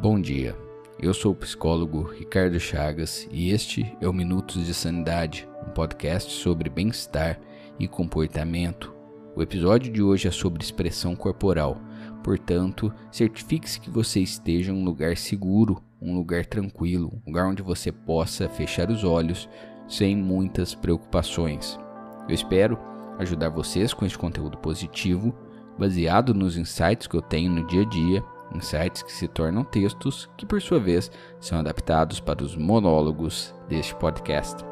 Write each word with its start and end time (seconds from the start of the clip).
Bom 0.00 0.18
dia, 0.18 0.56
eu 0.98 1.12
sou 1.12 1.32
o 1.32 1.34
psicólogo 1.34 2.04
Ricardo 2.04 2.58
Chagas 2.58 3.28
e 3.30 3.50
este 3.50 3.94
é 4.00 4.08
o 4.08 4.14
Minutos 4.14 4.64
de 4.64 4.72
Sanidade, 4.72 5.46
um 5.62 5.72
podcast 5.72 6.32
sobre 6.32 6.70
bem-estar 6.70 7.38
e 7.78 7.86
comportamento. 7.86 8.94
O 9.36 9.42
episódio 9.42 9.92
de 9.92 10.02
hoje 10.02 10.26
é 10.26 10.30
sobre 10.30 10.64
expressão 10.64 11.14
corporal, 11.14 11.78
portanto, 12.24 12.90
certifique-se 13.12 13.78
que 13.78 13.90
você 13.90 14.20
esteja 14.20 14.72
em 14.72 14.74
um 14.74 14.86
lugar 14.86 15.18
seguro, 15.18 15.82
um 16.00 16.14
lugar 16.14 16.46
tranquilo, 16.46 17.12
um 17.16 17.30
lugar 17.30 17.46
onde 17.46 17.62
você 17.62 17.92
possa 17.92 18.48
fechar 18.48 18.90
os 18.90 19.04
olhos 19.04 19.50
sem 19.86 20.16
muitas 20.16 20.74
preocupações. 20.74 21.78
Eu 22.26 22.34
espero 22.34 22.78
ajudar 23.18 23.50
vocês 23.50 23.92
com 23.92 24.06
este 24.06 24.16
conteúdo 24.16 24.56
positivo, 24.56 25.36
baseado 25.78 26.32
nos 26.32 26.56
insights 26.56 27.06
que 27.06 27.16
eu 27.16 27.20
tenho 27.20 27.52
no 27.52 27.66
dia 27.66 27.82
a 27.82 27.84
dia, 27.84 28.24
insights 28.54 29.02
que 29.02 29.12
se 29.12 29.28
tornam 29.28 29.64
textos 29.64 30.28
que, 30.36 30.46
por 30.46 30.60
sua 30.60 30.78
vez, 30.78 31.10
são 31.38 31.58
adaptados 31.58 32.20
para 32.20 32.42
os 32.42 32.56
monólogos 32.56 33.54
deste 33.68 33.94
podcast. 33.94 34.64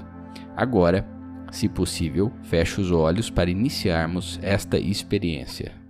Agora, 0.56 1.08
se 1.52 1.70
possível, 1.70 2.32
feche 2.44 2.82
os 2.82 2.92
olhos 2.92 3.30
para 3.30 3.50
iniciarmos 3.50 4.38
esta 4.44 4.78
experiência. 4.78 5.85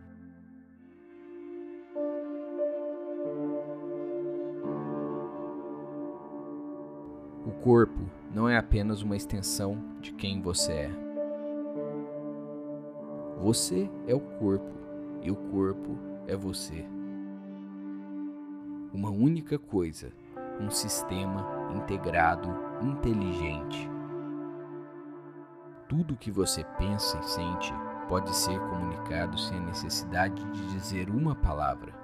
Corpo 7.66 8.08
não 8.32 8.48
é 8.48 8.58
apenas 8.58 9.02
uma 9.02 9.16
extensão 9.16 9.84
de 10.00 10.14
quem 10.14 10.40
você 10.40 10.72
é. 10.72 10.92
Você 13.40 13.90
é 14.06 14.14
o 14.14 14.20
corpo 14.20 14.72
e 15.24 15.32
o 15.32 15.36
corpo 15.36 15.98
é 16.28 16.36
você. 16.36 16.86
Uma 18.94 19.10
única 19.10 19.58
coisa, 19.58 20.12
um 20.62 20.70
sistema 20.70 21.44
integrado, 21.76 22.56
inteligente. 22.84 23.90
Tudo 25.90 26.16
que 26.16 26.30
você 26.30 26.64
pensa 26.78 27.18
e 27.18 27.24
sente 27.24 27.74
pode 28.08 28.30
ser 28.36 28.60
comunicado 28.60 29.40
sem 29.40 29.58
a 29.58 29.62
necessidade 29.62 30.46
de 30.52 30.68
dizer 30.68 31.10
uma 31.10 31.34
palavra. 31.34 31.96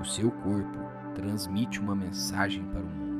O 0.00 0.04
seu 0.04 0.32
corpo 0.32 0.80
transmite 1.14 1.78
uma 1.78 1.94
mensagem 1.94 2.64
para 2.64 2.82
o 2.82 2.84
mundo. 2.84 3.15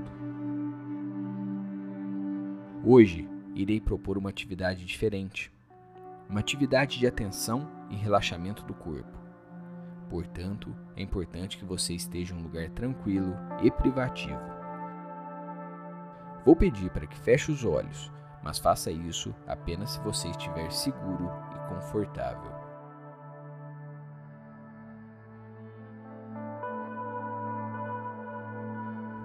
Hoje 2.88 3.28
irei 3.52 3.80
propor 3.80 4.16
uma 4.16 4.30
atividade 4.30 4.84
diferente, 4.84 5.52
uma 6.30 6.38
atividade 6.38 7.00
de 7.00 7.04
atenção 7.04 7.68
e 7.90 7.96
relaxamento 7.96 8.64
do 8.64 8.72
corpo. 8.72 9.18
Portanto, 10.08 10.72
é 10.94 11.02
importante 11.02 11.58
que 11.58 11.64
você 11.64 11.94
esteja 11.94 12.32
em 12.32 12.38
um 12.38 12.42
lugar 12.44 12.70
tranquilo 12.70 13.34
e 13.60 13.72
privativo. 13.72 14.38
Vou 16.44 16.54
pedir 16.54 16.88
para 16.90 17.08
que 17.08 17.18
feche 17.18 17.50
os 17.50 17.64
olhos, 17.64 18.12
mas 18.40 18.56
faça 18.56 18.88
isso 18.88 19.34
apenas 19.48 19.90
se 19.90 20.00
você 20.02 20.28
estiver 20.28 20.70
seguro 20.70 21.28
e 21.56 21.74
confortável. 21.74 22.52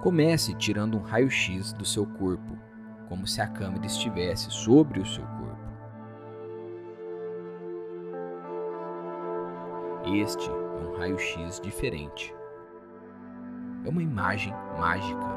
Comece 0.01 0.55
tirando 0.55 0.97
um 0.97 1.03
raio-x 1.03 1.73
do 1.73 1.85
seu 1.85 2.07
corpo 2.07 2.70
como 3.11 3.27
se 3.27 3.41
a 3.41 3.47
câmera 3.47 3.85
estivesse 3.85 4.49
sobre 4.49 5.01
o 5.01 5.05
seu 5.05 5.25
corpo. 5.25 5.57
Este 10.15 10.49
é 10.49 10.53
um 10.53 10.97
raio-x 10.97 11.59
diferente. 11.59 12.33
É 13.83 13.89
uma 13.89 14.01
imagem 14.01 14.53
mágica. 14.79 15.27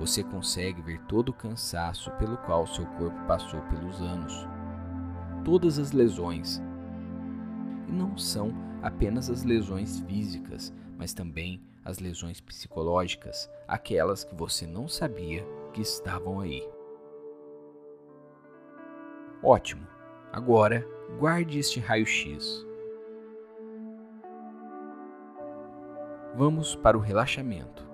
Você 0.00 0.24
consegue 0.24 0.82
ver 0.82 1.00
todo 1.02 1.28
o 1.28 1.32
cansaço 1.32 2.10
pelo 2.18 2.36
qual 2.38 2.66
seu 2.66 2.84
corpo 2.84 3.24
passou 3.28 3.60
pelos 3.62 4.00
anos, 4.02 4.34
todas 5.44 5.78
as 5.78 5.92
lesões. 5.92 6.60
E 7.86 7.92
não 7.92 8.18
são 8.18 8.52
apenas 8.82 9.30
as 9.30 9.44
lesões 9.44 10.00
físicas, 10.00 10.74
mas 10.98 11.14
também 11.14 11.62
as 11.84 11.98
lesões 11.98 12.40
psicológicas, 12.40 13.50
aquelas 13.66 14.24
que 14.24 14.34
você 14.34 14.66
não 14.66 14.86
sabia 14.86 15.44
que 15.72 15.80
estavam 15.80 16.40
aí. 16.40 16.62
Ótimo! 19.42 19.86
Agora 20.32 20.86
guarde 21.18 21.58
este 21.58 21.80
raio-x. 21.80 22.64
Vamos 26.34 26.74
para 26.74 26.96
o 26.96 27.00
relaxamento. 27.00 27.86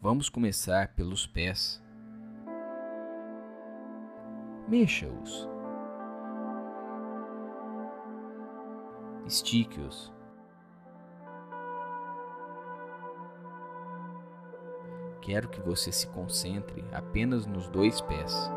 Vamos 0.00 0.28
começar 0.28 0.88
pelos 0.94 1.26
pés 1.26 1.83
mexa-os. 4.68 5.48
Estique-os. 9.26 10.12
Quero 15.20 15.48
que 15.48 15.60
você 15.62 15.90
se 15.90 16.06
concentre 16.08 16.84
apenas 16.92 17.46
nos 17.46 17.66
dois 17.68 18.00
pés. 18.02 18.50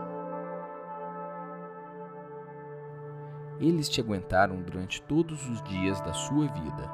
Eles 3.60 3.88
te 3.88 4.02
aguentaram 4.02 4.62
durante 4.62 5.02
todos 5.02 5.50
os 5.50 5.64
dias 5.64 6.02
da 6.02 6.14
sua 6.14 6.48
vida. 6.48 6.92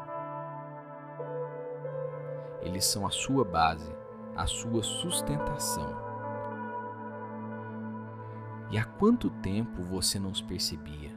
Eles 2.62 2.86
são 2.86 3.06
a 3.06 3.10
sua 3.10 3.44
base, 3.44 3.92
a 4.36 4.46
sua 4.46 4.82
sustentação. 4.84 6.03
E 8.74 8.78
há 8.80 8.84
quanto 8.84 9.30
tempo 9.30 9.84
você 9.84 10.18
não 10.18 10.32
os 10.32 10.42
percebia? 10.42 11.12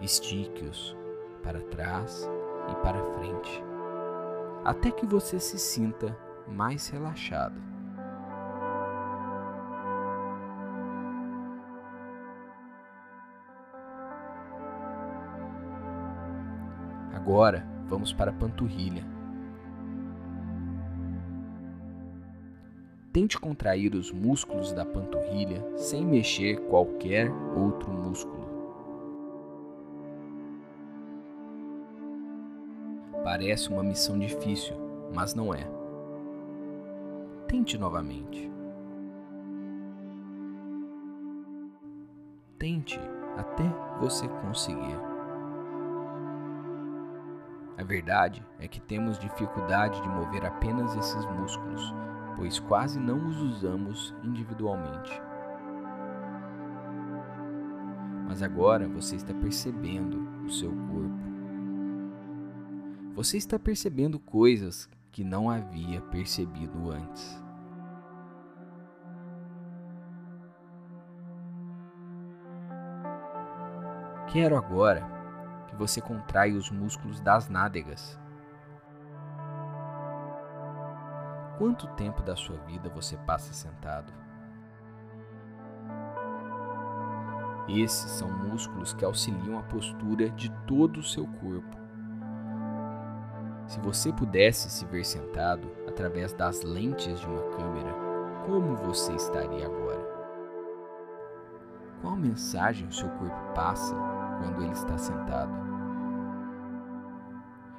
Estique-os 0.00 0.96
para 1.40 1.60
trás 1.60 2.28
e 2.68 2.74
para 2.82 3.00
frente, 3.12 3.62
até 4.64 4.90
que 4.90 5.06
você 5.06 5.38
se 5.38 5.56
sinta 5.56 6.18
mais 6.48 6.88
relaxado. 6.88 7.62
Agora 17.14 17.64
vamos 17.86 18.12
para 18.12 18.32
a 18.32 18.34
panturrilha. 18.34 19.19
Tente 23.12 23.40
contrair 23.40 23.92
os 23.96 24.12
músculos 24.12 24.72
da 24.72 24.84
panturrilha 24.84 25.76
sem 25.76 26.06
mexer 26.06 26.60
qualquer 26.68 27.28
outro 27.56 27.90
músculo. 27.90 28.48
Parece 33.24 33.68
uma 33.68 33.82
missão 33.82 34.16
difícil, 34.16 34.76
mas 35.12 35.34
não 35.34 35.52
é. 35.52 35.68
Tente 37.48 37.76
novamente. 37.76 38.48
Tente 42.60 43.00
até 43.36 43.64
você 43.98 44.28
conseguir. 44.28 45.00
A 47.76 47.82
verdade 47.82 48.46
é 48.60 48.68
que 48.68 48.80
temos 48.80 49.18
dificuldade 49.18 50.00
de 50.00 50.08
mover 50.08 50.46
apenas 50.46 50.94
esses 50.94 51.26
músculos 51.26 51.92
pois 52.40 52.58
quase 52.58 52.98
não 52.98 53.28
os 53.28 53.36
usamos 53.36 54.14
individualmente. 54.24 55.12
Mas 58.26 58.42
agora 58.42 58.88
você 58.88 59.16
está 59.16 59.34
percebendo 59.34 60.26
o 60.46 60.48
seu 60.48 60.70
corpo, 60.70 61.20
você 63.14 63.36
está 63.36 63.58
percebendo 63.58 64.18
coisas 64.18 64.88
que 65.12 65.22
não 65.22 65.50
havia 65.50 66.00
percebido 66.00 66.90
antes. 66.90 67.38
Quero 74.28 74.56
agora 74.56 75.06
que 75.68 75.76
você 75.76 76.00
contraia 76.00 76.56
os 76.56 76.70
músculos 76.70 77.20
das 77.20 77.50
nádegas. 77.50 78.19
Quanto 81.60 81.86
tempo 81.88 82.22
da 82.22 82.34
sua 82.34 82.56
vida 82.60 82.88
você 82.88 83.18
passa 83.18 83.52
sentado? 83.52 84.10
Esses 87.68 88.12
são 88.12 88.30
músculos 88.30 88.94
que 88.94 89.04
auxiliam 89.04 89.58
a 89.58 89.62
postura 89.64 90.30
de 90.30 90.50
todo 90.66 91.00
o 91.00 91.02
seu 91.02 91.26
corpo. 91.26 91.76
Se 93.66 93.78
você 93.78 94.10
pudesse 94.10 94.70
se 94.70 94.86
ver 94.86 95.04
sentado 95.04 95.70
através 95.86 96.32
das 96.32 96.62
lentes 96.62 97.20
de 97.20 97.26
uma 97.26 97.42
câmera, 97.50 97.94
como 98.46 98.74
você 98.76 99.12
estaria 99.12 99.66
agora? 99.66 100.08
Qual 102.00 102.16
mensagem 102.16 102.88
o 102.88 102.92
seu 102.92 103.10
corpo 103.10 103.52
passa 103.54 103.94
quando 104.38 104.62
ele 104.62 104.72
está 104.72 104.96
sentado? 104.96 105.52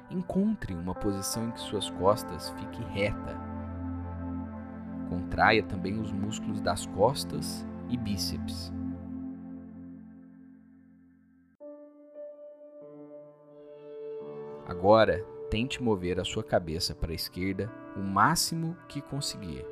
Encontre 0.08 0.72
uma 0.72 0.94
posição 0.94 1.48
em 1.48 1.50
que 1.50 1.58
suas 1.58 1.90
costas 1.90 2.50
fiquem 2.50 2.86
reta. 2.86 3.41
Contraia 5.32 5.62
também 5.62 5.98
os 5.98 6.12
músculos 6.12 6.60
das 6.60 6.84
costas 6.84 7.66
e 7.88 7.96
bíceps. 7.96 8.70
Agora, 14.66 15.24
tente 15.50 15.82
mover 15.82 16.20
a 16.20 16.24
sua 16.24 16.44
cabeça 16.44 16.94
para 16.94 17.12
a 17.12 17.14
esquerda 17.14 17.72
o 17.96 18.00
máximo 18.00 18.76
que 18.86 19.00
conseguir. 19.00 19.64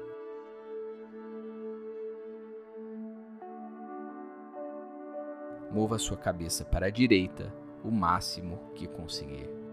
Mova 5.70 5.96
a 5.96 5.98
sua 5.98 6.16
cabeça 6.16 6.64
para 6.64 6.86
a 6.86 6.90
direita 6.90 7.54
o 7.84 7.90
máximo 7.90 8.58
que 8.74 8.88
conseguir. 8.88 9.69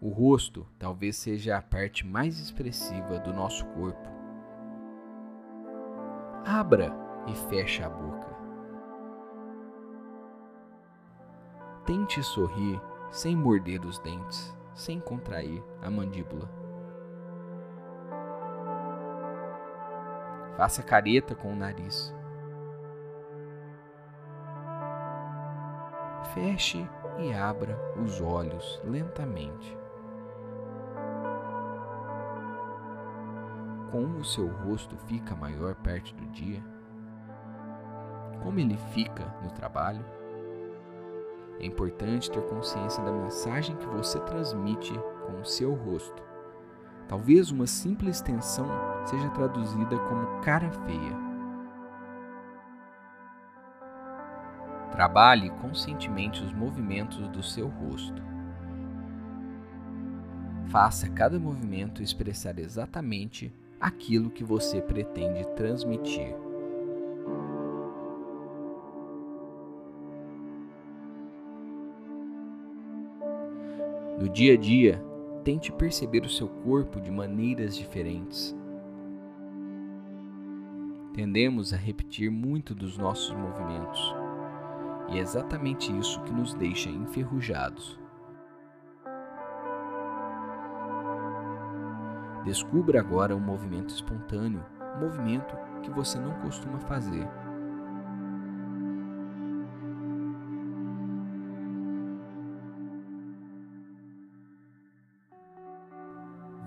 O 0.00 0.10
rosto 0.10 0.64
talvez 0.78 1.16
seja 1.16 1.56
a 1.56 1.62
parte 1.62 2.06
mais 2.06 2.38
expressiva 2.38 3.18
do 3.18 3.32
nosso 3.32 3.66
corpo. 3.66 4.08
Abra 6.46 6.94
e 7.26 7.34
feche 7.48 7.82
a 7.82 7.88
boca. 7.88 8.28
Tente 11.84 12.22
sorrir 12.22 12.80
sem 13.10 13.34
morder 13.34 13.84
os 13.84 13.98
dentes, 13.98 14.56
sem 14.72 15.00
contrair 15.00 15.62
a 15.82 15.90
mandíbula. 15.90 16.48
Faça 20.56 20.82
careta 20.82 21.34
com 21.34 21.52
o 21.52 21.56
nariz. 21.56 22.14
Feche 26.34 26.88
e 27.18 27.32
abra 27.32 27.78
os 27.96 28.20
olhos 28.20 28.80
lentamente. 28.84 29.77
Como 33.90 34.18
o 34.18 34.24
seu 34.24 34.46
rosto 34.48 34.96
fica 35.06 35.34
maior 35.34 35.74
perto 35.76 36.14
do 36.14 36.26
dia? 36.26 36.62
Como 38.42 38.60
ele 38.60 38.76
fica 38.92 39.24
no 39.42 39.50
trabalho? 39.50 40.04
É 41.58 41.64
importante 41.64 42.30
ter 42.30 42.42
consciência 42.42 43.02
da 43.02 43.10
mensagem 43.10 43.74
que 43.76 43.86
você 43.86 44.20
transmite 44.20 44.92
com 45.26 45.40
o 45.40 45.44
seu 45.44 45.72
rosto. 45.74 46.22
Talvez 47.08 47.50
uma 47.50 47.66
simples 47.66 48.20
tensão 48.20 48.68
seja 49.06 49.30
traduzida 49.30 49.98
como 50.00 50.42
cara 50.42 50.70
feia. 50.70 51.28
Trabalhe 54.92 55.48
conscientemente 55.62 56.44
os 56.44 56.52
movimentos 56.52 57.26
do 57.28 57.42
seu 57.42 57.68
rosto. 57.68 58.22
Faça 60.66 61.08
cada 61.08 61.40
movimento 61.40 62.02
expressar 62.02 62.58
exatamente 62.58 63.50
aquilo 63.80 64.30
que 64.30 64.42
você 64.42 64.80
pretende 64.80 65.46
transmitir. 65.54 66.34
No 74.18 74.28
dia 74.28 74.54
a 74.54 74.56
dia, 74.56 75.04
tente 75.44 75.70
perceber 75.70 76.24
o 76.24 76.28
seu 76.28 76.48
corpo 76.48 77.00
de 77.00 77.10
maneiras 77.10 77.76
diferentes. 77.76 78.54
Tendemos 81.14 81.72
a 81.72 81.76
repetir 81.76 82.30
muito 82.30 82.74
dos 82.74 82.98
nossos 82.98 83.34
movimentos, 83.34 84.14
e 85.10 85.18
é 85.18 85.20
exatamente 85.20 85.96
isso 85.96 86.20
que 86.22 86.32
nos 86.32 86.52
deixa 86.54 86.90
enferrujados. 86.90 87.98
Descubra 92.44 93.00
agora 93.00 93.36
um 93.36 93.40
movimento 93.40 93.90
espontâneo, 93.90 94.64
um 94.96 95.00
movimento 95.00 95.56
que 95.82 95.90
você 95.90 96.18
não 96.18 96.40
costuma 96.40 96.78
fazer 96.80 97.28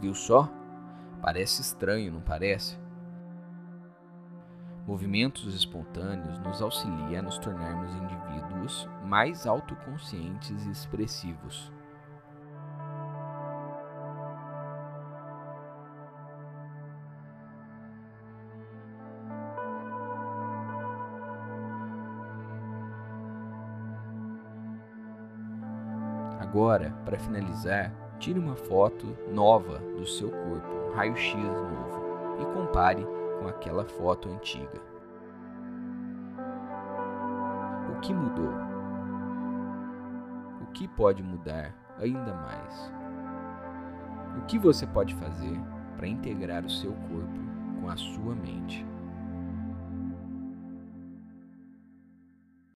Viu 0.02 0.16
só? 0.16 0.50
Parece 1.22 1.62
estranho, 1.62 2.12
não 2.12 2.22
parece? 2.22 2.76
Movimentos 4.88 5.54
espontâneos 5.54 6.40
nos 6.40 6.60
auxiliam 6.60 7.20
a 7.20 7.22
nos 7.22 7.38
tornarmos 7.38 7.94
indivíduos 7.94 8.90
mais 9.06 9.46
autoconscientes 9.46 10.66
e 10.66 10.72
expressivos. 10.72 11.72
Agora, 26.52 26.94
para 27.06 27.18
finalizar, 27.18 27.94
Tire 28.22 28.38
uma 28.38 28.56
foto 28.56 29.18
nova 29.34 29.80
do 29.98 30.06
seu 30.06 30.30
corpo, 30.30 30.68
um 30.70 30.94
raio-x 30.94 31.34
novo, 31.34 32.40
e 32.40 32.46
compare 32.54 33.04
com 33.40 33.48
aquela 33.48 33.84
foto 33.84 34.30
antiga. 34.30 34.80
O 37.90 38.00
que 38.00 38.14
mudou? 38.14 38.54
O 40.62 40.68
que 40.68 40.88
pode 40.88 41.24
mudar 41.24 41.74
ainda 41.98 42.32
mais? 42.32 42.94
O 44.38 44.46
que 44.46 44.60
você 44.60 44.86
pode 44.86 45.16
fazer 45.16 45.60
para 45.98 46.08
integrar 46.08 46.64
o 46.64 46.70
seu 46.70 46.94
corpo 46.94 47.82
com 47.82 47.90
a 47.90 47.98
sua 47.98 48.36
mente? 48.36 48.86